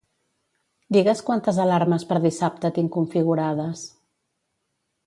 Digues 0.95 1.21
quantes 1.27 1.59
alarmes 1.65 2.07
per 2.13 2.19
dissabte 2.25 2.73
tinc 2.79 2.93
configurades. 2.97 3.87